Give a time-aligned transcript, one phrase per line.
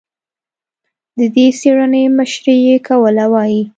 [1.17, 3.63] د دې څېړنې مشري یې کوله، وايي